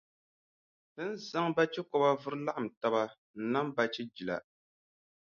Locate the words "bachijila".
3.75-4.37